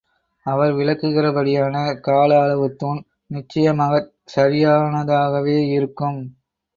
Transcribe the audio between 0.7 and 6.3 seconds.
விளக்குகிறபடியான கால அளவுத் தூண் நிச்சயமாகச் சரியானதாகவேயிருக்கும்.